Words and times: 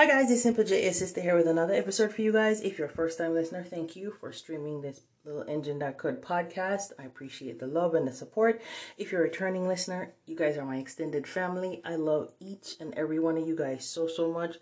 Hi 0.00 0.06
guys, 0.06 0.30
it's 0.30 0.44
Simple 0.44 0.64
J 0.64 0.90
Sister 0.92 1.20
here 1.20 1.36
with 1.36 1.46
another 1.46 1.74
episode 1.74 2.14
for 2.14 2.22
you 2.22 2.32
guys. 2.32 2.62
If 2.62 2.78
you're 2.78 2.88
a 2.88 2.90
first 2.90 3.18
time 3.18 3.34
listener, 3.34 3.62
thank 3.62 3.94
you 3.94 4.14
for 4.18 4.32
streaming 4.32 4.80
this 4.80 5.02
little 5.26 5.44
engine 5.46 5.78
that 5.80 5.98
could 5.98 6.22
podcast. 6.22 6.92
I 6.98 7.02
appreciate 7.02 7.60
the 7.60 7.66
love 7.66 7.92
and 7.92 8.08
the 8.08 8.12
support. 8.12 8.62
If 8.96 9.12
you're 9.12 9.20
a 9.20 9.24
returning 9.24 9.68
listener, 9.68 10.14
you 10.24 10.36
guys 10.36 10.56
are 10.56 10.64
my 10.64 10.78
extended 10.78 11.26
family. 11.26 11.82
I 11.84 11.96
love 11.96 12.30
each 12.40 12.76
and 12.80 12.94
every 12.94 13.18
one 13.18 13.36
of 13.36 13.46
you 13.46 13.54
guys 13.54 13.84
so 13.84 14.08
so 14.08 14.32
much. 14.32 14.56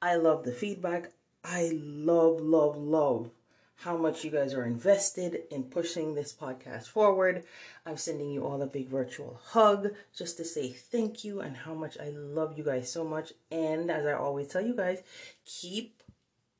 I 0.00 0.14
love 0.14 0.44
the 0.44 0.52
feedback. 0.52 1.10
I 1.42 1.72
love, 1.74 2.40
love, 2.40 2.76
love 2.76 3.32
how 3.82 3.96
much 3.96 4.24
you 4.24 4.30
guys 4.30 4.54
are 4.54 4.64
invested 4.64 5.42
in 5.52 5.62
pushing 5.62 6.14
this 6.14 6.32
podcast 6.32 6.88
forward. 6.88 7.44
I'm 7.86 7.96
sending 7.96 8.30
you 8.30 8.44
all 8.44 8.60
a 8.60 8.66
big 8.66 8.88
virtual 8.88 9.40
hug 9.44 9.90
just 10.16 10.36
to 10.38 10.44
say 10.44 10.70
thank 10.70 11.22
you 11.22 11.40
and 11.40 11.56
how 11.56 11.74
much 11.74 11.96
I 11.96 12.10
love 12.10 12.58
you 12.58 12.64
guys 12.64 12.90
so 12.90 13.04
much. 13.04 13.32
And 13.52 13.88
as 13.88 14.04
I 14.04 14.14
always 14.14 14.48
tell 14.48 14.66
you 14.66 14.74
guys, 14.74 15.02
keep 15.44 16.02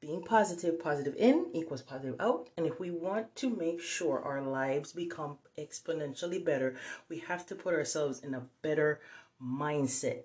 being 0.01 0.23
positive. 0.23 0.79
Positive 0.79 1.17
in 1.17 1.47
equals 1.55 1.83
positive 1.83 2.15
out. 2.21 2.51
And 2.57 2.67
if 2.67 2.79
we 2.79 2.93
want 2.93 3.35
to 3.37 3.51
make 3.51 3.81
sure 3.81 4.23
our 4.23 4.41
lives 4.41 4.93
become 4.93 5.39
exponentially 5.59 6.45
better, 6.45 6.77
we 7.09 7.19
have 7.19 7.45
to 7.47 7.57
put 7.57 7.75
ourselves 7.75 8.21
in 8.21 8.35
a 8.35 8.47
better 8.63 9.01
mindset 9.43 10.23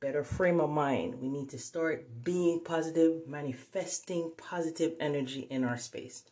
better 0.00 0.22
frame 0.22 0.60
of 0.60 0.70
mind. 0.70 1.20
We 1.20 1.28
need 1.28 1.48
to 1.50 1.58
start 1.58 2.06
being 2.22 2.60
positive, 2.60 3.26
manifesting 3.26 4.32
positive 4.36 4.92
energy 5.00 5.46
in 5.50 5.64
our 5.64 5.78
space. 5.78 6.24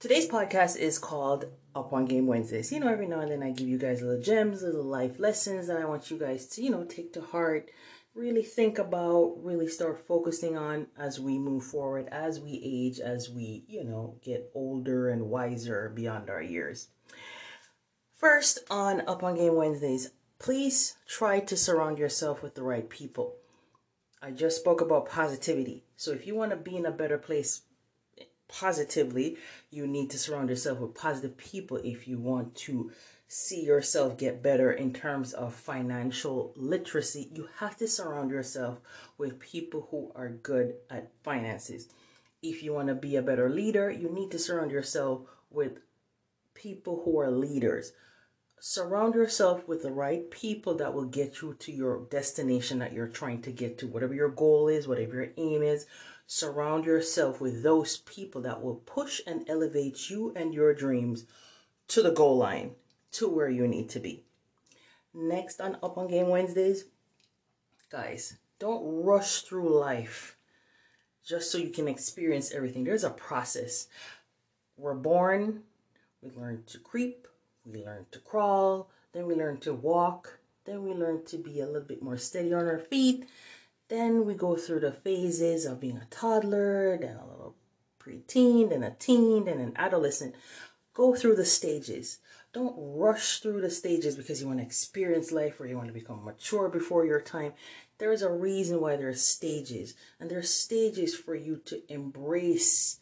Today's 0.00 0.28
podcast 0.28 0.76
is 0.76 0.96
called 0.96 1.46
Up 1.74 1.92
on 1.92 2.04
Game 2.04 2.28
Wednesdays. 2.28 2.70
You 2.70 2.78
know, 2.78 2.86
every 2.86 3.08
now 3.08 3.18
and 3.18 3.32
then 3.32 3.42
I 3.42 3.50
give 3.50 3.66
you 3.66 3.78
guys 3.78 4.00
little 4.00 4.22
gems, 4.22 4.62
little 4.62 4.84
life 4.84 5.18
lessons 5.18 5.66
that 5.66 5.76
I 5.76 5.86
want 5.86 6.08
you 6.08 6.16
guys 6.16 6.46
to, 6.50 6.62
you 6.62 6.70
know, 6.70 6.84
take 6.84 7.12
to 7.14 7.20
heart, 7.20 7.68
really 8.14 8.44
think 8.44 8.78
about, 8.78 9.34
really 9.42 9.66
start 9.66 10.06
focusing 10.06 10.56
on 10.56 10.86
as 10.96 11.18
we 11.18 11.36
move 11.36 11.64
forward, 11.64 12.06
as 12.12 12.38
we 12.38 12.62
age, 12.64 13.00
as 13.00 13.28
we, 13.28 13.64
you 13.66 13.82
know, 13.82 14.20
get 14.22 14.52
older 14.54 15.08
and 15.08 15.30
wiser 15.30 15.90
beyond 15.92 16.30
our 16.30 16.42
years. 16.42 16.90
First, 18.14 18.60
on 18.70 19.02
Up 19.08 19.24
on 19.24 19.34
Game 19.34 19.56
Wednesdays, 19.56 20.12
please 20.38 20.94
try 21.08 21.40
to 21.40 21.56
surround 21.56 21.98
yourself 21.98 22.40
with 22.40 22.54
the 22.54 22.62
right 22.62 22.88
people. 22.88 23.34
I 24.22 24.30
just 24.30 24.58
spoke 24.58 24.80
about 24.80 25.08
positivity. 25.08 25.82
So 25.96 26.12
if 26.12 26.24
you 26.24 26.36
want 26.36 26.52
to 26.52 26.56
be 26.56 26.76
in 26.76 26.86
a 26.86 26.92
better 26.92 27.18
place 27.18 27.62
positively, 28.48 29.36
you 29.70 29.86
need 29.86 30.10
to 30.10 30.18
surround 30.18 30.48
yourself 30.48 30.80
with 30.80 30.94
positive 30.94 31.36
people 31.36 31.76
if 31.78 32.08
you 32.08 32.18
want 32.18 32.54
to 32.54 32.90
see 33.28 33.62
yourself 33.62 34.16
get 34.16 34.42
better 34.42 34.72
in 34.72 34.92
terms 34.92 35.34
of 35.34 35.54
financial 35.54 36.52
literacy. 36.56 37.28
You 37.34 37.48
have 37.58 37.76
to 37.76 37.86
surround 37.86 38.30
yourself 38.30 38.78
with 39.18 39.38
people 39.38 39.86
who 39.90 40.10
are 40.14 40.30
good 40.30 40.74
at 40.88 41.12
finances. 41.22 41.88
If 42.42 42.62
you 42.62 42.72
want 42.72 42.88
to 42.88 42.94
be 42.94 43.16
a 43.16 43.22
better 43.22 43.50
leader, 43.50 43.90
you 43.90 44.08
need 44.08 44.30
to 44.30 44.38
surround 44.38 44.70
yourself 44.70 45.22
with 45.50 45.80
people 46.54 47.02
who 47.04 47.20
are 47.20 47.30
leaders. 47.30 47.92
Surround 48.60 49.14
yourself 49.14 49.68
with 49.68 49.82
the 49.82 49.92
right 49.92 50.30
people 50.30 50.74
that 50.76 50.94
will 50.94 51.04
get 51.04 51.42
you 51.42 51.54
to 51.60 51.70
your 51.70 52.06
destination 52.10 52.78
that 52.78 52.92
you're 52.92 53.06
trying 53.06 53.42
to 53.42 53.52
get 53.52 53.78
to. 53.78 53.86
Whatever 53.86 54.14
your 54.14 54.30
goal 54.30 54.68
is, 54.68 54.88
whatever 54.88 55.16
your 55.16 55.32
aim 55.36 55.62
is, 55.62 55.86
Surround 56.30 56.84
yourself 56.84 57.40
with 57.40 57.62
those 57.62 57.96
people 57.96 58.42
that 58.42 58.62
will 58.62 58.74
push 58.74 59.22
and 59.26 59.48
elevate 59.48 60.10
you 60.10 60.30
and 60.36 60.52
your 60.52 60.74
dreams 60.74 61.24
to 61.88 62.02
the 62.02 62.10
goal 62.10 62.36
line, 62.36 62.72
to 63.10 63.26
where 63.26 63.48
you 63.48 63.66
need 63.66 63.88
to 63.88 63.98
be. 63.98 64.22
Next 65.14 65.58
on 65.58 65.78
Up 65.82 65.96
on 65.96 66.06
Game 66.06 66.28
Wednesdays, 66.28 66.84
guys, 67.90 68.36
don't 68.58 69.04
rush 69.04 69.40
through 69.40 69.80
life 69.80 70.36
just 71.24 71.50
so 71.50 71.56
you 71.56 71.70
can 71.70 71.88
experience 71.88 72.52
everything. 72.52 72.84
There's 72.84 73.04
a 73.04 73.10
process. 73.10 73.88
We're 74.76 74.92
born, 74.92 75.62
we 76.20 76.30
learn 76.36 76.62
to 76.66 76.78
creep, 76.78 77.26
we 77.64 77.86
learn 77.86 78.04
to 78.10 78.18
crawl, 78.18 78.90
then 79.14 79.26
we 79.26 79.34
learn 79.34 79.56
to 79.60 79.72
walk, 79.72 80.38
then 80.66 80.84
we 80.84 80.92
learn 80.92 81.24
to 81.24 81.38
be 81.38 81.60
a 81.60 81.66
little 81.66 81.88
bit 81.88 82.02
more 82.02 82.18
steady 82.18 82.52
on 82.52 82.66
our 82.66 82.78
feet, 82.78 83.26
then 83.88 84.24
we 84.24 84.34
go 84.34 84.56
through 84.56 84.80
the 84.80 84.92
phases 84.92 85.64
of 85.64 85.80
being 85.80 85.96
a 85.96 86.06
toddler, 86.10 86.98
then 86.98 87.16
a 87.16 87.26
little 87.26 87.54
preteen, 87.98 88.70
then 88.70 88.82
a 88.82 88.94
teen, 88.98 89.44
then 89.44 89.60
an 89.60 89.72
adolescent. 89.76 90.34
Go 90.94 91.14
through 91.14 91.36
the 91.36 91.44
stages. 91.44 92.18
Don't 92.52 92.74
rush 92.76 93.40
through 93.40 93.60
the 93.60 93.70
stages 93.70 94.16
because 94.16 94.40
you 94.40 94.46
want 94.46 94.58
to 94.58 94.64
experience 94.64 95.32
life 95.32 95.60
or 95.60 95.66
you 95.66 95.76
want 95.76 95.88
to 95.88 95.94
become 95.94 96.24
mature 96.24 96.68
before 96.68 97.04
your 97.04 97.20
time. 97.20 97.52
There 97.98 98.12
is 98.12 98.22
a 98.22 98.30
reason 98.30 98.80
why 98.80 98.96
there 98.96 99.08
are 99.08 99.14
stages, 99.14 99.94
and 100.20 100.30
there 100.30 100.38
are 100.38 100.42
stages 100.42 101.14
for 101.14 101.34
you 101.34 101.56
to 101.66 101.82
embrace 101.92 103.00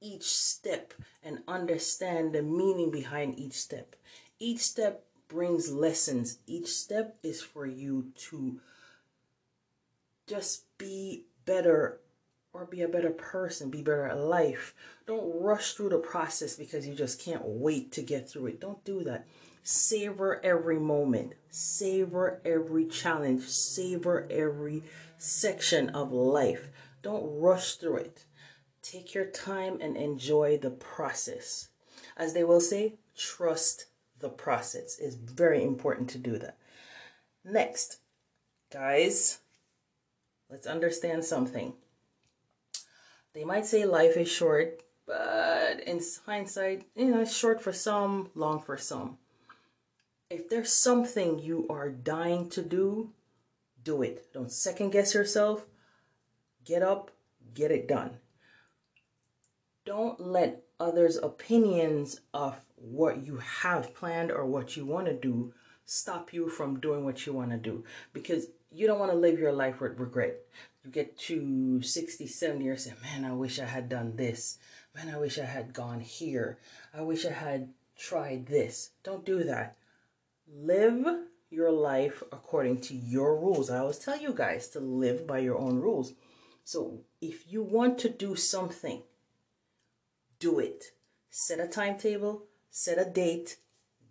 each 0.00 0.24
step 0.24 0.92
and 1.22 1.42
understand 1.48 2.32
the 2.32 2.42
meaning 2.42 2.90
behind 2.90 3.38
each 3.38 3.54
step. 3.54 3.96
Each 4.38 4.60
step 4.60 5.04
brings 5.28 5.72
lessons. 5.72 6.38
Each 6.46 6.68
step 6.68 7.16
is 7.22 7.42
for 7.42 7.66
you 7.66 8.12
to 8.28 8.60
just 10.28 10.64
be 10.78 11.24
better 11.44 12.00
or 12.52 12.66
be 12.66 12.82
a 12.82 12.88
better 12.88 13.10
person, 13.10 13.70
be 13.70 13.82
better 13.82 14.06
at 14.06 14.18
life. 14.18 14.74
Don't 15.06 15.42
rush 15.42 15.72
through 15.74 15.90
the 15.90 15.98
process 15.98 16.56
because 16.56 16.86
you 16.86 16.94
just 16.94 17.20
can't 17.20 17.42
wait 17.44 17.92
to 17.92 18.02
get 18.02 18.28
through 18.28 18.46
it. 18.46 18.60
Don't 18.60 18.84
do 18.84 19.02
that. 19.04 19.26
Savor 19.62 20.40
every 20.44 20.78
moment, 20.78 21.34
savor 21.50 22.40
every 22.44 22.86
challenge, 22.86 23.42
savor 23.44 24.26
every 24.30 24.82
section 25.18 25.90
of 25.90 26.12
life. 26.12 26.68
Don't 27.02 27.40
rush 27.40 27.74
through 27.74 27.96
it. 27.96 28.24
Take 28.82 29.14
your 29.14 29.26
time 29.26 29.78
and 29.80 29.96
enjoy 29.96 30.58
the 30.58 30.70
process. 30.70 31.68
As 32.16 32.32
they 32.32 32.44
will 32.44 32.60
say, 32.60 32.94
trust 33.16 33.86
the 34.20 34.28
process. 34.28 34.98
It's 34.98 35.16
very 35.16 35.62
important 35.62 36.08
to 36.10 36.18
do 36.18 36.38
that. 36.38 36.56
Next, 37.44 38.00
guys, 38.72 39.40
Let's 40.50 40.66
understand 40.66 41.24
something. 41.24 41.74
They 43.34 43.44
might 43.44 43.66
say 43.66 43.84
life 43.84 44.16
is 44.16 44.30
short, 44.30 44.82
but 45.06 45.80
in 45.80 46.00
hindsight, 46.24 46.86
you 46.96 47.06
know, 47.06 47.20
it's 47.20 47.36
short 47.36 47.62
for 47.62 47.72
some, 47.72 48.30
long 48.34 48.60
for 48.60 48.76
some. 48.76 49.18
If 50.30 50.48
there's 50.48 50.72
something 50.72 51.38
you 51.38 51.66
are 51.68 51.90
dying 51.90 52.48
to 52.50 52.62
do, 52.62 53.10
do 53.82 54.02
it. 54.02 54.32
Don't 54.32 54.50
second 54.50 54.90
guess 54.90 55.14
yourself. 55.14 55.64
Get 56.64 56.82
up, 56.82 57.10
get 57.54 57.70
it 57.70 57.86
done. 57.86 58.18
Don't 59.84 60.20
let 60.20 60.64
others' 60.80 61.16
opinions 61.16 62.20
of 62.34 62.60
what 62.76 63.24
you 63.24 63.36
have 63.38 63.94
planned 63.94 64.30
or 64.30 64.44
what 64.44 64.76
you 64.76 64.84
want 64.84 65.06
to 65.06 65.14
do 65.14 65.52
stop 65.88 66.34
you 66.34 66.50
from 66.50 66.78
doing 66.78 67.02
what 67.02 67.24
you 67.26 67.32
want 67.32 67.50
to 67.50 67.56
do 67.56 67.82
because 68.12 68.48
you 68.70 68.86
don't 68.86 68.98
want 68.98 69.12
to 69.12 69.16
live 69.18 69.38
your 69.38 69.52
life 69.52 69.80
with 69.80 69.98
regret. 69.98 70.36
You 70.84 70.90
get 70.90 71.18
to 71.20 71.82
60, 71.82 72.26
70 72.26 72.64
years, 72.64 72.84
say, 72.84 72.92
man, 73.02 73.24
I 73.24 73.34
wish 73.34 73.58
I 73.58 73.64
had 73.64 73.88
done 73.88 74.16
this. 74.16 74.58
Man, 74.94 75.12
I 75.14 75.18
wish 75.18 75.38
I 75.38 75.44
had 75.44 75.72
gone 75.72 76.00
here. 76.00 76.58
I 76.94 77.02
wish 77.02 77.24
I 77.24 77.32
had 77.32 77.70
tried 77.96 78.46
this. 78.46 78.90
Don't 79.02 79.24
do 79.24 79.44
that. 79.44 79.76
Live 80.52 81.04
your 81.50 81.72
life 81.72 82.22
according 82.32 82.80
to 82.82 82.94
your 82.94 83.38
rules. 83.38 83.70
I 83.70 83.78
always 83.78 83.98
tell 83.98 84.18
you 84.18 84.32
guys 84.32 84.68
to 84.68 84.80
live 84.80 85.26
by 85.26 85.38
your 85.38 85.58
own 85.58 85.80
rules. 85.80 86.14
So 86.64 87.00
if 87.20 87.50
you 87.50 87.62
want 87.62 87.98
to 88.00 88.08
do 88.08 88.36
something, 88.36 89.02
do 90.38 90.58
it. 90.58 90.92
Set 91.30 91.60
a 91.60 91.66
timetable, 91.66 92.44
set 92.70 92.98
a 92.98 93.08
date, 93.08 93.56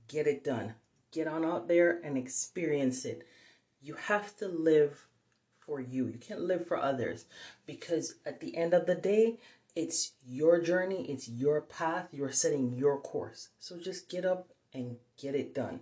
get 0.08 0.28
it 0.28 0.44
done. 0.44 0.76
Get 1.12 1.28
on 1.28 1.46
out 1.46 1.68
there 1.68 2.02
and 2.04 2.18
experience 2.18 3.06
it 3.06 3.26
you 3.82 3.96
have 3.96 4.36
to 4.38 4.48
live 4.48 5.08
for 5.60 5.80
you. 5.82 6.08
You 6.08 6.18
can't 6.18 6.42
live 6.42 6.68
for 6.68 6.78
others 6.78 7.26
because 7.66 8.16
at 8.26 8.40
the 8.40 8.56
end 8.58 8.74
of 8.74 8.86
the 8.86 8.96
day, 8.96 9.38
it's 9.76 10.14
your 10.26 10.60
journey, 10.60 11.06
it's 11.10 11.30
your 11.30 11.62
path, 11.62 12.08
you're 12.12 12.32
setting 12.32 12.74
your 12.76 13.00
course. 13.00 13.50
So 13.60 13.78
just 13.78 14.10
get 14.10 14.26
up 14.26 14.48
and 14.74 14.98
get 15.22 15.36
it 15.36 15.54
done. 15.54 15.82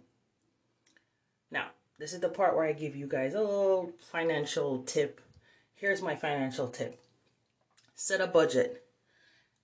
Now, 1.50 1.68
this 1.98 2.12
is 2.12 2.20
the 2.20 2.30
part 2.30 2.56
where 2.56 2.66
I 2.66 2.74
give 2.74 2.96
you 2.96 3.08
guys 3.08 3.34
a 3.34 3.40
little 3.40 3.94
financial 4.12 4.84
tip. 4.84 5.22
Here's 5.76 6.02
my 6.02 6.16
financial 6.16 6.68
tip 6.68 7.00
set 7.98 8.20
a 8.20 8.28
budget 8.28 8.84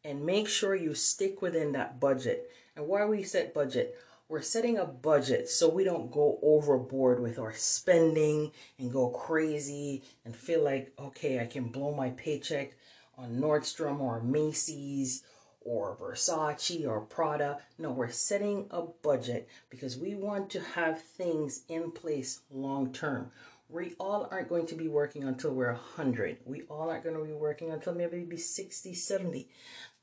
and 0.05 0.25
make 0.25 0.47
sure 0.47 0.73
you 0.73 0.93
stick 0.93 1.41
within 1.41 1.73
that 1.73 1.99
budget. 1.99 2.49
And 2.75 2.87
why 2.87 3.05
we 3.05 3.23
set 3.23 3.53
budget? 3.53 3.97
We're 4.31 4.41
setting 4.41 4.77
a 4.77 4.85
budget 4.85 5.49
so 5.49 5.67
we 5.67 5.83
don't 5.83 6.09
go 6.09 6.39
overboard 6.41 7.21
with 7.21 7.37
our 7.37 7.51
spending 7.53 8.49
and 8.79 8.89
go 8.89 9.09
crazy 9.09 10.01
and 10.23 10.33
feel 10.33 10.63
like, 10.63 10.93
okay, 10.97 11.41
I 11.41 11.45
can 11.45 11.65
blow 11.65 11.93
my 11.93 12.11
paycheck 12.11 12.71
on 13.17 13.35
Nordstrom 13.35 13.99
or 13.99 14.21
Macy's 14.21 15.23
or 15.59 15.97
Versace 15.97 16.87
or 16.87 17.01
Prada. 17.01 17.57
No, 17.77 17.91
we're 17.91 18.09
setting 18.09 18.67
a 18.71 18.83
budget 18.83 19.49
because 19.69 19.97
we 19.97 20.15
want 20.15 20.49
to 20.51 20.61
have 20.61 21.01
things 21.01 21.63
in 21.67 21.91
place 21.91 22.39
long 22.49 22.93
term. 22.93 23.31
We 23.67 23.95
all 23.99 24.29
aren't 24.31 24.47
going 24.47 24.67
to 24.67 24.75
be 24.75 24.87
working 24.87 25.25
until 25.25 25.53
we're 25.53 25.73
100. 25.73 26.37
We 26.45 26.61
all 26.69 26.89
aren't 26.89 27.03
going 27.03 27.17
to 27.17 27.25
be 27.25 27.33
working 27.33 27.71
until 27.71 27.93
maybe 27.93 28.21
be 28.21 28.37
60, 28.37 28.93
70. 28.93 29.49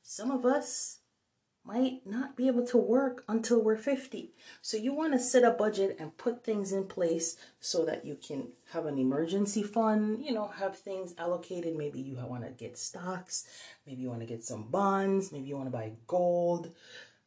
Some 0.03 0.29
of 0.29 0.45
us 0.45 0.98
might 1.69 2.01
not 2.03 2.35
be 2.35 2.47
able 2.47 2.65
to 2.65 2.77
work 2.77 3.23
until 3.27 3.61
we're 3.61 3.77
50. 3.77 4.33
So 4.61 4.75
you 4.75 4.91
want 4.91 5.13
to 5.13 5.19
set 5.19 5.43
a 5.43 5.51
budget 5.51 5.97
and 5.99 6.17
put 6.17 6.43
things 6.43 6.71
in 6.71 6.85
place 6.85 7.37
so 7.59 7.85
that 7.85 8.05
you 8.05 8.15
can 8.15 8.47
have 8.73 8.87
an 8.87 8.97
emergency 8.97 9.61
fund, 9.61 10.25
you 10.25 10.33
know, 10.33 10.47
have 10.47 10.75
things 10.75 11.13
allocated. 11.19 11.75
Maybe 11.75 11.99
you 11.99 12.15
want 12.15 12.43
to 12.43 12.49
get 12.49 12.77
stocks, 12.77 13.45
maybe 13.85 14.01
you 14.01 14.09
want 14.09 14.21
to 14.21 14.25
get 14.25 14.43
some 14.43 14.63
bonds, 14.63 15.31
maybe 15.31 15.47
you 15.47 15.55
want 15.55 15.67
to 15.67 15.77
buy 15.77 15.91
gold, 16.07 16.71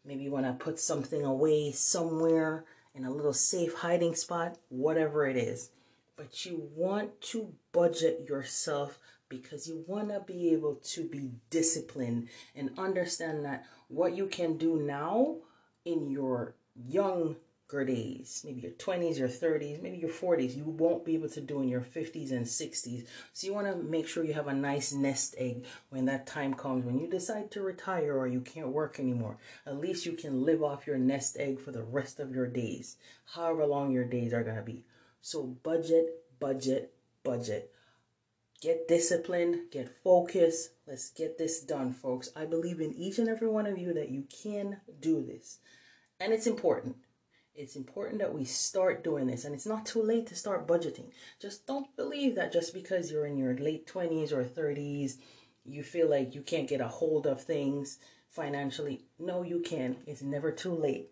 maybe 0.04 0.24
you 0.24 0.32
want 0.32 0.46
to 0.46 0.64
put 0.64 0.80
something 0.80 1.24
away 1.24 1.70
somewhere 1.70 2.64
in 2.94 3.04
a 3.04 3.10
little 3.12 3.32
safe 3.32 3.74
hiding 3.74 4.16
spot, 4.16 4.58
whatever 4.70 5.24
it 5.24 5.36
is. 5.36 5.70
But 6.16 6.44
you 6.44 6.68
want 6.74 7.20
to 7.32 7.54
budget 7.72 8.26
yourself 8.28 8.98
because 9.28 9.66
you 9.66 9.82
want 9.86 10.10
to 10.10 10.20
be 10.20 10.50
able 10.50 10.74
to 10.74 11.08
be 11.08 11.30
disciplined 11.48 12.28
and 12.54 12.70
understand 12.78 13.44
that 13.46 13.64
what 13.88 14.14
you 14.14 14.26
can 14.26 14.58
do 14.58 14.76
now 14.76 15.36
in 15.86 16.10
your 16.10 16.54
younger 16.76 17.84
days, 17.86 18.42
maybe 18.44 18.60
your 18.60 18.72
20s, 18.72 19.18
your 19.18 19.28
30s, 19.28 19.82
maybe 19.82 19.96
your 19.96 20.10
40s, 20.10 20.54
you 20.54 20.64
won't 20.64 21.06
be 21.06 21.14
able 21.14 21.30
to 21.30 21.40
do 21.40 21.62
in 21.62 21.68
your 21.68 21.80
50s 21.80 22.30
and 22.30 22.44
60s. 22.44 23.06
So 23.32 23.46
you 23.46 23.54
want 23.54 23.68
to 23.68 23.76
make 23.76 24.06
sure 24.06 24.22
you 24.22 24.34
have 24.34 24.48
a 24.48 24.54
nice 24.54 24.92
nest 24.92 25.34
egg 25.38 25.64
when 25.88 26.04
that 26.04 26.26
time 26.26 26.52
comes, 26.52 26.84
when 26.84 26.98
you 26.98 27.08
decide 27.08 27.50
to 27.52 27.62
retire 27.62 28.18
or 28.18 28.28
you 28.28 28.42
can't 28.42 28.68
work 28.68 29.00
anymore. 29.00 29.38
At 29.66 29.78
least 29.78 30.04
you 30.04 30.12
can 30.12 30.44
live 30.44 30.62
off 30.62 30.86
your 30.86 30.98
nest 30.98 31.38
egg 31.40 31.58
for 31.58 31.72
the 31.72 31.82
rest 31.82 32.20
of 32.20 32.34
your 32.34 32.46
days, 32.46 32.96
however 33.34 33.64
long 33.64 33.92
your 33.92 34.04
days 34.04 34.34
are 34.34 34.44
going 34.44 34.56
to 34.56 34.62
be. 34.62 34.84
So 35.22 35.44
budget, 35.44 36.06
budget, 36.40 36.92
budget. 37.22 37.70
Get 38.60 38.88
disciplined, 38.88 39.70
get 39.70 39.88
focused. 40.02 40.70
Let's 40.86 41.10
get 41.10 41.38
this 41.38 41.60
done, 41.60 41.92
folks. 41.92 42.30
I 42.34 42.44
believe 42.44 42.80
in 42.80 42.92
each 42.94 43.18
and 43.18 43.28
every 43.28 43.48
one 43.48 43.66
of 43.66 43.78
you 43.78 43.94
that 43.94 44.10
you 44.10 44.24
can 44.42 44.80
do 45.00 45.24
this. 45.24 45.58
And 46.18 46.32
it's 46.32 46.48
important. 46.48 46.96
It's 47.54 47.76
important 47.76 48.18
that 48.18 48.34
we 48.34 48.44
start 48.44 49.04
doing 49.04 49.28
this, 49.28 49.44
and 49.44 49.54
it's 49.54 49.66
not 49.66 49.86
too 49.86 50.02
late 50.02 50.26
to 50.28 50.34
start 50.34 50.66
budgeting. 50.66 51.10
Just 51.40 51.66
don't 51.66 51.94
believe 51.96 52.34
that 52.34 52.52
just 52.52 52.74
because 52.74 53.10
you're 53.10 53.26
in 53.26 53.36
your 53.36 53.56
late 53.56 53.86
20s 53.86 54.32
or 54.32 54.44
30s, 54.44 55.18
you 55.64 55.84
feel 55.84 56.10
like 56.10 56.34
you 56.34 56.42
can't 56.42 56.68
get 56.68 56.80
a 56.80 56.88
hold 56.88 57.26
of 57.26 57.42
things 57.42 57.98
financially. 58.28 59.04
No, 59.20 59.42
you 59.42 59.60
can. 59.60 59.98
It's 60.06 60.22
never 60.22 60.50
too 60.50 60.74
late. 60.74 61.10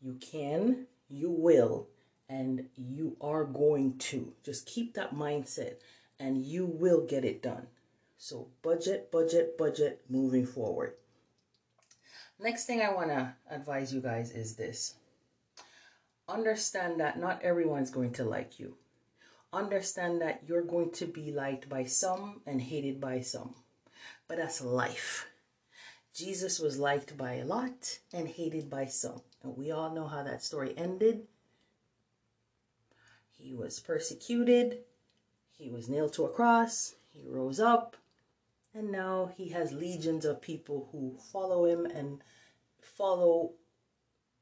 You 0.00 0.18
can, 0.20 0.86
you 1.08 1.30
will, 1.30 1.88
and 2.30 2.66
you 2.76 3.16
are 3.20 3.44
going 3.44 3.98
to. 3.98 4.32
Just 4.44 4.64
keep 4.64 4.94
that 4.94 5.14
mindset 5.14 5.74
and 6.20 6.46
you 6.46 6.64
will 6.64 7.04
get 7.04 7.24
it 7.24 7.42
done. 7.42 7.66
So, 8.16 8.48
budget, 8.62 9.10
budget, 9.10 9.58
budget 9.58 10.02
moving 10.08 10.46
forward. 10.46 10.94
Next 12.38 12.66
thing 12.66 12.80
I 12.80 12.94
want 12.94 13.08
to 13.08 13.34
advise 13.50 13.92
you 13.92 14.00
guys 14.00 14.30
is 14.30 14.54
this 14.54 14.94
understand 16.28 17.00
that 17.00 17.18
not 17.18 17.42
everyone's 17.42 17.90
going 17.90 18.12
to 18.12 18.24
like 18.24 18.60
you. 18.60 18.76
Understand 19.52 20.20
that 20.20 20.42
you're 20.46 20.62
going 20.62 20.92
to 20.92 21.06
be 21.06 21.32
liked 21.32 21.68
by 21.68 21.84
some 21.84 22.40
and 22.46 22.62
hated 22.62 23.00
by 23.00 23.20
some. 23.20 23.54
But 24.28 24.36
that's 24.36 24.62
life. 24.62 25.26
Jesus 26.14 26.60
was 26.60 26.78
liked 26.78 27.16
by 27.16 27.34
a 27.34 27.44
lot 27.44 27.98
and 28.12 28.28
hated 28.28 28.70
by 28.70 28.86
some. 28.86 29.22
And 29.42 29.56
we 29.56 29.72
all 29.72 29.92
know 29.92 30.06
how 30.06 30.22
that 30.22 30.44
story 30.44 30.72
ended. 30.76 31.26
He 33.40 33.54
was 33.54 33.80
persecuted, 33.80 34.80
he 35.50 35.70
was 35.70 35.88
nailed 35.88 36.12
to 36.14 36.26
a 36.26 36.28
cross, 36.28 36.94
he 37.12 37.26
rose 37.26 37.58
up, 37.58 37.96
and 38.74 38.92
now 38.92 39.30
he 39.36 39.48
has 39.48 39.72
legions 39.72 40.24
of 40.24 40.42
people 40.42 40.88
who 40.92 41.16
follow 41.32 41.64
him 41.64 41.86
and 41.86 42.22
follow 42.80 43.52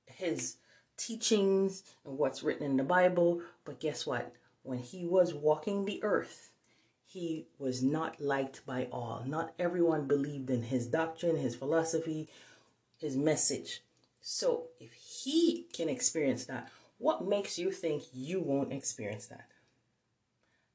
his 0.07 0.57
teachings 0.97 1.85
and 2.05 2.19
what's 2.19 2.43
written 2.43 2.65
in 2.65 2.77
the 2.77 2.83
Bible. 2.83 3.41
But 3.65 3.81
guess 3.81 4.07
what? 4.07 4.35
When 4.63 4.79
he 4.79 5.07
was 5.07 5.33
walking 5.33 5.85
the 5.85 6.03
earth, 6.03 6.51
he 7.07 7.47
was 7.59 7.83
not 7.83 8.21
liked 8.21 8.67
by 8.67 8.89
all. 8.93 9.25
Not 9.27 9.55
everyone 9.59 10.07
believed 10.07 10.51
in 10.51 10.65
his 10.65 10.87
doctrine, 10.89 11.37
his 11.37 11.57
philosophy, 11.57 12.29
his 12.99 13.17
message. 13.17 13.83
So 14.21 14.65
if 14.79 14.93
he 14.93 15.67
can 15.73 15.89
experience 15.89 16.45
that, 16.47 16.69
what 16.99 17.27
makes 17.27 17.59
you 17.59 17.71
think 17.71 18.03
you 18.13 18.41
won't 18.41 18.73
experience 18.73 19.27
that? 19.27 19.49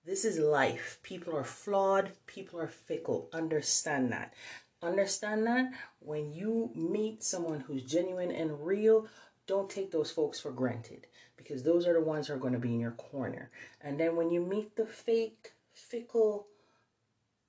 This 0.06 0.26
is 0.26 0.40
life. 0.40 1.00
People 1.04 1.36
are 1.36 1.44
flawed. 1.44 2.12
People 2.28 2.60
are 2.60 2.68
fickle. 2.68 3.30
Understand 3.32 4.12
that. 4.12 4.34
Understand 4.82 5.48
that 5.48 5.72
when 6.00 6.34
you 6.34 6.72
meet 6.76 7.24
someone 7.24 7.62
who's 7.62 7.84
genuine 7.84 8.32
and 8.32 8.66
real, 8.66 9.08
don't 9.48 9.70
take 9.70 9.92
those 9.92 10.12
folks 10.12 10.40
for 10.40 10.52
granted 10.52 11.08
because 11.38 11.64
those 11.64 11.88
are 11.88 11.94
the 11.94 12.02
ones 12.02 12.28
who 12.28 12.34
are 12.34 12.40
going 12.40 12.54
to 12.54 12.60
be 12.60 12.74
in 12.74 12.80
your 12.80 12.92
corner. 12.92 13.50
And 13.82 14.00
then 14.00 14.16
when 14.16 14.30
you 14.30 14.42
meet 14.42 14.76
the 14.76 14.86
fake, 14.86 15.54
fickle, 15.74 16.48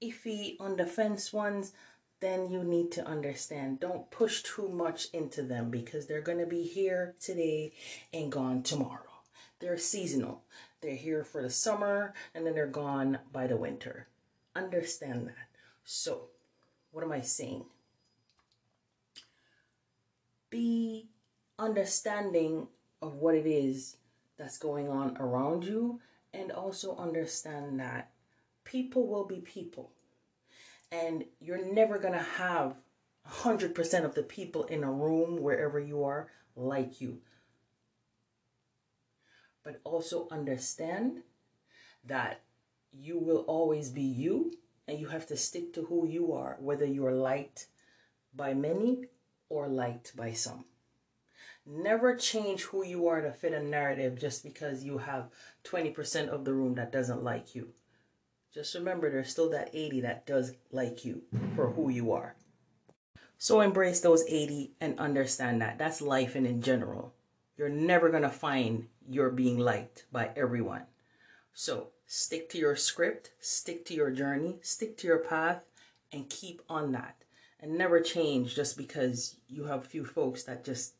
iffy, 0.03 0.57
on 0.61 0.77
the 0.77 0.87
fence 0.87 1.33
ones, 1.33 1.73
then 2.25 2.49
you 2.49 2.65
need 2.65 2.91
to 2.93 3.07
understand 3.07 3.81
don't 3.81 4.11
push 4.11 4.43
too 4.43 4.69
much 4.69 5.09
into 5.13 5.43
them 5.43 5.71
because 5.71 6.07
they're 6.07 6.23
going 6.23 6.39
to 6.39 6.47
be 6.47 6.63
here 6.63 7.15
today 7.21 7.73
and 8.15 8.33
gone 8.33 8.63
tomorrow. 8.63 9.03
They're 9.61 9.77
seasonal. 9.77 10.43
They're 10.81 10.97
here 10.97 11.23
for 11.23 11.43
the 11.43 11.51
summer 11.51 12.15
and 12.35 12.47
then 12.47 12.55
they're 12.55 12.67
gone 12.67 13.19
by 13.31 13.47
the 13.47 13.57
winter. 13.57 14.09
Understand 14.57 15.27
that. 15.27 15.49
So, 15.85 16.29
what 16.93 17.05
am 17.05 17.13
I 17.13 17.21
saying? 17.21 17.67
Be 20.49 21.09
understanding 21.59 22.69
of 23.03 23.17
what 23.17 23.35
it 23.35 23.47
is 23.47 23.97
that's 24.39 24.57
going 24.57 24.89
on 24.89 25.17
around 25.19 25.65
you 25.65 26.01
and 26.33 26.51
also 26.53 26.97
understand 26.97 27.81
that 27.81 28.11
people 28.65 29.07
will 29.07 29.27
be 29.27 29.41
people. 29.41 29.91
And 31.03 31.25
you're 31.41 31.73
never 31.73 31.99
going 31.99 32.15
to 32.15 32.21
have 32.21 32.77
100% 33.29 34.05
of 34.05 34.15
the 34.15 34.23
people 34.23 34.65
in 34.65 34.85
a 34.85 34.93
room, 34.93 35.43
wherever 35.43 35.81
you 35.81 36.05
are, 36.05 36.29
like 36.55 37.01
you 37.01 37.21
but 39.65 39.81
also 39.83 40.29
understand 40.31 41.23
that 42.05 42.43
you 42.93 43.19
will 43.19 43.39
always 43.49 43.89
be 43.91 44.03
you 44.03 44.53
and 44.87 45.01
you 45.01 45.09
have 45.09 45.27
to 45.27 45.37
stick 45.37 45.73
to 45.73 45.87
who 45.87 46.07
you 46.07 46.33
are, 46.33 46.57
whether 46.61 46.85
you 46.85 47.05
are 47.07 47.15
liked 47.15 47.67
by 48.37 48.53
many 48.53 49.07
or 49.49 49.67
liked 49.67 50.15
by 50.15 50.33
some. 50.33 50.67
Never 51.67 52.15
change 52.15 52.63
who 52.65 52.85
you 52.85 53.09
are 53.09 53.23
to 53.23 53.33
fit 53.33 53.55
a 53.55 53.63
narrative 53.63 54.21
just 54.21 54.45
because 54.45 54.85
you 54.85 54.99
have 54.99 55.31
20% 55.65 56.29
of 56.29 56.45
the 56.45 56.53
room 56.53 56.75
that 56.75 56.93
doesn't 56.93 57.25
like 57.25 57.55
you. 57.55 57.69
Just 58.55 58.77
remember 58.77 59.11
there's 59.11 59.31
still 59.31 59.51
that 59.51 59.71
80 59.73 60.03
that 60.03 60.27
does 60.27 60.53
like 60.71 61.05
you 61.05 61.23
for 61.57 61.73
who 61.73 61.91
you 61.91 62.13
are. 62.13 62.37
So 63.37 63.61
embrace 63.61 63.99
those 63.99 64.25
80 64.29 64.75
and 64.81 64.97
understand 65.01 65.61
that. 65.61 65.77
That's 65.77 66.01
life 66.01 66.37
and 66.37 66.47
in 66.47 66.63
general. 66.63 67.13
You're 67.57 67.69
never 67.69 68.11
going 68.11 68.23
to 68.23 68.29
find 68.29 68.87
you're 69.09 69.31
being 69.31 69.59
liked 69.59 70.05
by 70.13 70.31
everyone. 70.37 70.83
So 71.53 71.89
stick 72.07 72.49
to 72.51 72.59
your 72.59 72.77
script, 72.77 73.33
stick 73.41 73.85
to 73.87 73.95
your 73.95 74.13
journey, 74.13 74.59
stick 74.63 74.97
to 74.99 75.09
your 75.09 75.19
path, 75.19 75.65
and 76.13 76.31
keep 76.31 76.63
on 76.69 76.93
that. 76.93 77.17
And 77.59 77.77
never 77.77 78.01
change 78.01 78.55
just 78.55 78.79
because 78.79 79.35
you 79.49 79.65
have 79.65 79.81
a 79.81 79.89
few 79.89 80.05
folks 80.05 80.45
that 80.45 80.65
just 80.65 80.95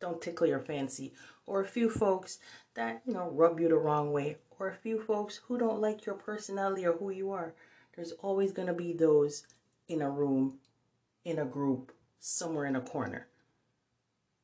don't 0.00 0.20
tickle 0.20 0.48
your 0.48 0.60
fancy, 0.60 1.12
or 1.46 1.60
a 1.60 1.66
few 1.66 1.90
folks 1.90 2.38
that, 2.74 3.02
you 3.06 3.12
know, 3.12 3.30
rub 3.30 3.60
you 3.60 3.68
the 3.68 3.76
wrong 3.76 4.12
way, 4.12 4.38
or 4.58 4.68
a 4.68 4.74
few 4.74 5.00
folks 5.00 5.40
who 5.46 5.58
don't 5.58 5.80
like 5.80 6.06
your 6.06 6.14
personality 6.14 6.86
or 6.86 6.92
who 6.92 7.10
you 7.10 7.30
are. 7.30 7.54
There's 7.94 8.12
always 8.12 8.52
going 8.52 8.68
to 8.68 8.74
be 8.74 8.92
those 8.92 9.44
in 9.88 10.02
a 10.02 10.10
room, 10.10 10.58
in 11.24 11.38
a 11.38 11.44
group, 11.44 11.92
somewhere 12.20 12.66
in 12.66 12.76
a 12.76 12.80
corner. 12.80 13.26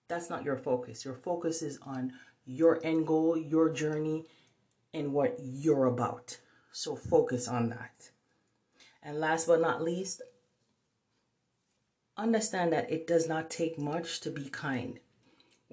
That's 0.09 0.31
not 0.31 0.45
your 0.45 0.57
focus. 0.57 1.05
Your 1.05 1.15
focus 1.15 1.63
is 1.63 1.79
on 1.83 2.13
your 2.45 2.81
end 2.85 3.07
goal, 3.07 3.37
your 3.37 3.71
journey, 3.73 4.27
and 4.93 5.13
what 5.13 5.37
you're 5.41 5.87
about. 5.87 6.39
So 6.73 6.95
focus 6.97 7.49
on 7.49 7.71
that. 7.71 8.11
And 9.03 9.21
last 9.21 9.47
but 9.47 9.61
not 9.61 9.83
least, 9.83 10.23
understand 12.17 12.73
that 12.73 12.91
it 12.91 13.07
does 13.07 13.29
not 13.29 13.51
take 13.51 13.79
much 13.79 14.21
to 14.21 14.31
be 14.31 14.49
kind. 14.49 15.01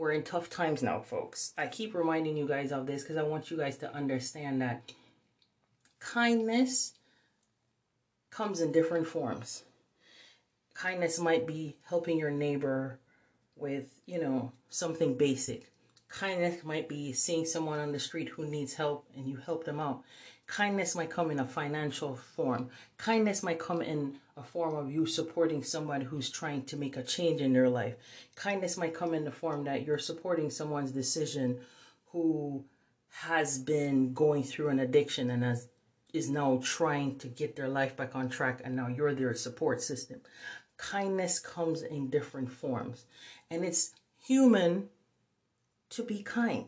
We're 0.01 0.13
in 0.13 0.23
tough 0.23 0.49
times 0.49 0.81
now, 0.81 1.01
folks. 1.01 1.53
I 1.59 1.67
keep 1.67 1.93
reminding 1.93 2.35
you 2.35 2.47
guys 2.47 2.71
of 2.71 2.87
this 2.87 3.03
because 3.03 3.17
I 3.17 3.21
want 3.21 3.51
you 3.51 3.57
guys 3.57 3.77
to 3.77 3.93
understand 3.93 4.59
that 4.63 4.93
kindness 5.99 6.93
comes 8.31 8.61
in 8.61 8.71
different 8.71 9.05
forms. 9.05 9.63
Kindness 10.73 11.19
might 11.19 11.45
be 11.45 11.77
helping 11.83 12.17
your 12.17 12.31
neighbor 12.31 12.97
with, 13.55 13.93
you 14.07 14.19
know, 14.19 14.51
something 14.69 15.19
basic 15.19 15.71
Kindness 16.11 16.65
might 16.65 16.89
be 16.89 17.13
seeing 17.13 17.45
someone 17.45 17.79
on 17.79 17.93
the 17.93 17.99
street 17.99 18.27
who 18.29 18.45
needs 18.45 18.73
help 18.73 19.07
and 19.15 19.25
you 19.25 19.37
help 19.37 19.63
them 19.63 19.79
out. 19.79 20.03
Kindness 20.45 20.93
might 20.93 21.09
come 21.09 21.31
in 21.31 21.39
a 21.39 21.45
financial 21.45 22.15
form. 22.15 22.69
Kindness 22.97 23.41
might 23.41 23.59
come 23.59 23.81
in 23.81 24.17
a 24.41 24.43
form 24.43 24.75
of 24.75 24.91
you 24.91 25.05
supporting 25.05 25.63
someone 25.63 26.01
who's 26.01 26.29
trying 26.29 26.63
to 26.63 26.75
make 26.75 26.97
a 26.97 27.03
change 27.03 27.41
in 27.41 27.53
their 27.53 27.69
life. 27.69 27.95
Kindness 28.35 28.75
might 28.75 28.95
come 28.95 29.13
in 29.13 29.23
the 29.23 29.31
form 29.31 29.63
that 29.65 29.85
you're 29.85 29.99
supporting 29.99 30.49
someone's 30.49 30.91
decision 30.91 31.59
who 32.11 32.65
has 33.09 33.59
been 33.59 34.13
going 34.13 34.43
through 34.43 34.69
an 34.69 34.79
addiction 34.79 35.29
and 35.29 35.43
has 35.43 35.67
is 36.13 36.29
now 36.29 36.59
trying 36.61 37.17
to 37.17 37.27
get 37.27 37.55
their 37.55 37.69
life 37.69 37.95
back 37.95 38.15
on 38.15 38.27
track 38.27 38.59
and 38.65 38.75
now 38.75 38.87
you're 38.87 39.13
their 39.13 39.33
support 39.33 39.81
system. 39.81 40.19
Kindness 40.75 41.39
comes 41.39 41.83
in 41.83 42.09
different 42.09 42.51
forms 42.51 43.05
and 43.49 43.63
it's 43.63 43.93
human 44.19 44.89
to 45.89 46.03
be 46.03 46.21
kind. 46.23 46.67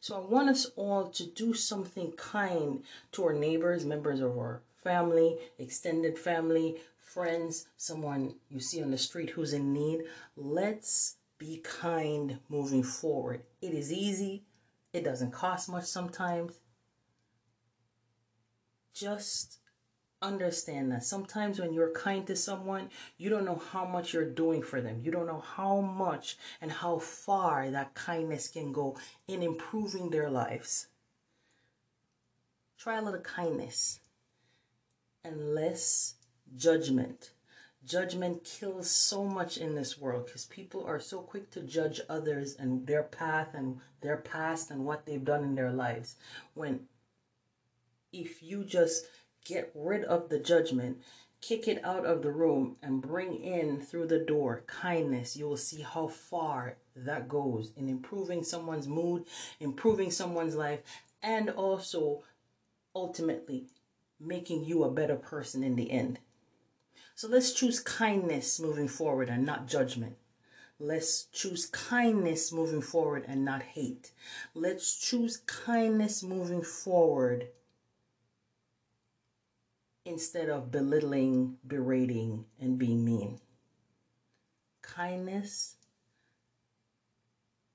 So 0.00 0.16
I 0.16 0.20
want 0.20 0.50
us 0.50 0.66
all 0.76 1.08
to 1.08 1.24
do 1.24 1.54
something 1.54 2.12
kind 2.12 2.82
to 3.12 3.24
our 3.24 3.32
neighbors, 3.32 3.86
members 3.86 4.20
of 4.20 4.36
our 4.36 4.60
family, 4.82 5.38
extended 5.58 6.18
family, 6.18 6.76
friends, 6.98 7.66
someone 7.76 8.34
you 8.48 8.60
see 8.60 8.82
on 8.82 8.90
the 8.90 8.98
street 8.98 9.30
who's 9.30 9.52
in 9.52 9.72
need. 9.72 10.02
Let's 10.36 11.16
be 11.38 11.58
kind 11.58 12.38
moving 12.48 12.82
forward. 12.82 13.42
It 13.60 13.74
is 13.74 13.92
easy. 13.92 14.44
It 14.92 15.04
doesn't 15.04 15.32
cost 15.32 15.68
much 15.68 15.84
sometimes. 15.84 16.60
Just 18.92 19.58
understand 20.22 20.92
that 20.92 21.04
sometimes 21.04 21.58
when 21.58 21.72
you're 21.72 21.92
kind 21.92 22.26
to 22.26 22.36
someone, 22.36 22.90
you 23.16 23.30
don't 23.30 23.46
know 23.46 23.62
how 23.72 23.86
much 23.86 24.12
you're 24.12 24.28
doing 24.28 24.62
for 24.62 24.80
them. 24.80 25.00
You 25.02 25.10
don't 25.10 25.26
know 25.26 25.42
how 25.56 25.80
much 25.80 26.36
and 26.60 26.70
how 26.70 26.98
far 26.98 27.70
that 27.70 27.94
kindness 27.94 28.48
can 28.48 28.72
go 28.72 28.98
in 29.26 29.42
improving 29.42 30.10
their 30.10 30.28
lives. 30.28 30.88
Try 32.78 32.98
a 32.98 33.02
little 33.02 33.20
kindness 33.20 34.00
and 35.24 35.54
less 35.54 36.14
judgment. 36.56 37.30
Judgment 37.84 38.44
kills 38.44 38.90
so 38.90 39.24
much 39.24 39.56
in 39.56 39.74
this 39.74 39.98
world 39.98 40.26
because 40.26 40.44
people 40.46 40.84
are 40.84 41.00
so 41.00 41.20
quick 41.20 41.50
to 41.50 41.62
judge 41.62 42.00
others 42.08 42.54
and 42.58 42.86
their 42.86 43.04
path 43.04 43.54
and 43.54 43.80
their 44.00 44.18
past 44.18 44.70
and 44.70 44.84
what 44.84 45.06
they've 45.06 45.24
done 45.24 45.42
in 45.42 45.54
their 45.54 45.72
lives. 45.72 46.16
When 46.54 46.80
if 48.12 48.42
you 48.42 48.64
just 48.64 49.06
get 49.44 49.70
rid 49.74 50.04
of 50.04 50.28
the 50.28 50.38
judgment, 50.38 50.98
kick 51.40 51.68
it 51.68 51.82
out 51.84 52.04
of 52.04 52.22
the 52.22 52.32
room, 52.32 52.76
and 52.82 53.00
bring 53.00 53.42
in 53.42 53.80
through 53.80 54.06
the 54.06 54.18
door 54.18 54.62
kindness, 54.66 55.36
you 55.36 55.48
will 55.48 55.56
see 55.56 55.80
how 55.80 56.08
far 56.08 56.76
that 56.94 57.28
goes 57.28 57.72
in 57.76 57.88
improving 57.88 58.44
someone's 58.44 58.88
mood, 58.88 59.24
improving 59.58 60.10
someone's 60.10 60.54
life, 60.54 60.80
and 61.22 61.48
also 61.50 62.22
ultimately 62.94 63.64
making 64.20 64.64
you 64.64 64.84
a 64.84 64.90
better 64.90 65.16
person 65.16 65.64
in 65.64 65.76
the 65.76 65.90
end. 65.90 66.18
So 67.14 67.28
let's 67.28 67.52
choose 67.52 67.80
kindness 67.80 68.60
moving 68.60 68.88
forward 68.88 69.28
and 69.28 69.44
not 69.44 69.66
judgment. 69.66 70.16
Let's 70.78 71.24
choose 71.26 71.66
kindness 71.66 72.52
moving 72.52 72.80
forward 72.80 73.24
and 73.28 73.44
not 73.44 73.62
hate. 73.62 74.12
Let's 74.54 74.96
choose 74.96 75.38
kindness 75.46 76.22
moving 76.22 76.62
forward 76.62 77.48
instead 80.06 80.48
of 80.48 80.70
belittling, 80.70 81.58
berating, 81.66 82.46
and 82.58 82.78
being 82.78 83.04
mean. 83.04 83.40
Kindness 84.80 85.76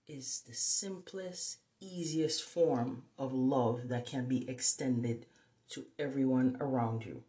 is 0.08 0.42
the 0.48 0.54
simplest, 0.54 1.58
easiest 1.80 2.44
form 2.44 3.04
of 3.18 3.34
love 3.34 3.88
that 3.90 4.06
can 4.06 4.28
be 4.28 4.50
extended 4.50 5.26
to 5.70 5.86
everyone 5.98 6.58
around 6.60 7.06
you. 7.06 7.24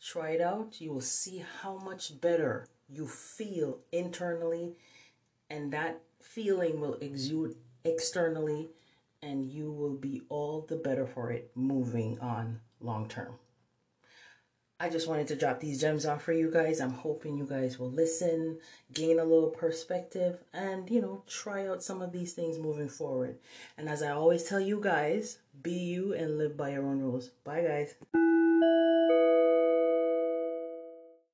Try 0.00 0.30
it 0.30 0.40
out. 0.40 0.80
You 0.80 0.92
will 0.92 1.00
see 1.00 1.44
how 1.62 1.78
much 1.78 2.20
better 2.20 2.66
you 2.88 3.06
feel 3.06 3.78
internally, 3.92 4.76
and 5.48 5.72
that 5.72 6.02
feeling 6.20 6.80
will 6.80 6.94
exude 6.94 7.56
externally, 7.84 8.68
and 9.22 9.50
you 9.50 9.72
will 9.72 9.94
be 9.94 10.22
all 10.28 10.66
the 10.68 10.76
better 10.76 11.06
for 11.06 11.30
it 11.30 11.50
moving 11.54 12.18
on 12.20 12.60
long 12.80 13.08
term. 13.08 13.38
I 14.80 14.88
just 14.88 15.08
wanted 15.08 15.28
to 15.28 15.36
drop 15.36 15.60
these 15.60 15.80
gems 15.80 16.04
off 16.04 16.22
for 16.22 16.32
you 16.32 16.50
guys. 16.50 16.80
I'm 16.80 16.92
hoping 16.92 17.38
you 17.38 17.46
guys 17.46 17.78
will 17.78 17.90
listen, 17.90 18.58
gain 18.92 19.20
a 19.20 19.24
little 19.24 19.50
perspective, 19.50 20.42
and, 20.52 20.90
you 20.90 21.00
know, 21.00 21.22
try 21.28 21.68
out 21.68 21.82
some 21.82 22.02
of 22.02 22.12
these 22.12 22.32
things 22.32 22.58
moving 22.58 22.88
forward. 22.88 23.38
And 23.78 23.88
as 23.88 24.02
I 24.02 24.10
always 24.10 24.42
tell 24.42 24.60
you 24.60 24.80
guys, 24.82 25.38
be 25.62 25.72
you 25.72 26.12
and 26.14 26.38
live 26.38 26.56
by 26.56 26.72
your 26.72 26.84
own 26.84 27.00
rules. 27.00 27.28
Bye, 27.44 27.62
guys. 27.62 27.94